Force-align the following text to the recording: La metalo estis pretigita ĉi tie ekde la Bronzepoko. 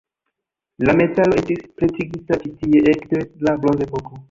La 0.89 0.95
metalo 1.01 1.37
estis 1.41 1.61
pretigita 1.81 2.41
ĉi 2.47 2.51
tie 2.65 2.83
ekde 2.95 3.23
la 3.49 3.57
Bronzepoko. 3.63 4.15